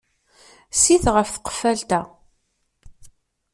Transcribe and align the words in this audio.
Sit 0.81 1.05
ɣef 1.15 1.29
tqeffalt-a. 1.35 2.01